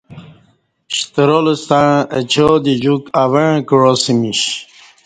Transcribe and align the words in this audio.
شترال 0.97 1.47
ستݩع 1.65 1.89
اچادی 2.17 2.73
جوک 2.83 3.03
اوݩع 3.21 3.49
کعاسمیش 3.67 4.41